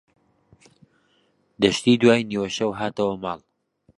دەشتی 1.61 1.99
دوای 2.01 2.21
نیوەشەو 2.29 2.71
هاتەوە 2.79 3.15
ماڵ. 3.23 3.39